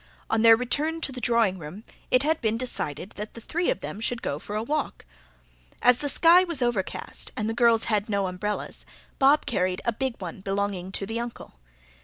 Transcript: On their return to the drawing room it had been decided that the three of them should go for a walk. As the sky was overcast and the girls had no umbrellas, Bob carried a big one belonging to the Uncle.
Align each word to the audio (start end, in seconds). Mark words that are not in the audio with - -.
On 0.31 0.41
their 0.41 0.55
return 0.55 0.99
to 1.01 1.11
the 1.11 1.21
drawing 1.21 1.59
room 1.59 1.83
it 2.09 2.23
had 2.23 2.41
been 2.41 2.57
decided 2.57 3.11
that 3.11 3.35
the 3.35 3.39
three 3.39 3.69
of 3.69 3.81
them 3.81 3.99
should 3.99 4.23
go 4.23 4.39
for 4.39 4.55
a 4.55 4.63
walk. 4.63 5.05
As 5.83 5.99
the 5.99 6.09
sky 6.09 6.43
was 6.43 6.59
overcast 6.59 7.29
and 7.37 7.47
the 7.47 7.53
girls 7.53 7.83
had 7.83 8.09
no 8.09 8.25
umbrellas, 8.25 8.83
Bob 9.19 9.45
carried 9.45 9.79
a 9.85 9.93
big 9.93 10.19
one 10.19 10.39
belonging 10.39 10.91
to 10.93 11.05
the 11.05 11.19
Uncle. 11.19 11.53